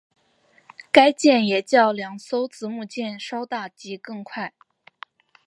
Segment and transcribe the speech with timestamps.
[0.91, 4.51] 该舰也较两艘姊妹舰稍大及更快。